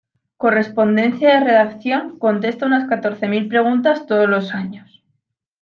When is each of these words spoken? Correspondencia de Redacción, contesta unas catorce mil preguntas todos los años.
Correspondencia 0.37 1.29
de 1.29 1.41
Redacción, 1.51 2.17
contesta 2.17 2.65
unas 2.69 2.89
catorce 2.89 3.25
mil 3.33 3.47
preguntas 3.53 4.07
todos 4.07 4.27
los 4.27 4.51
años. 4.55 4.89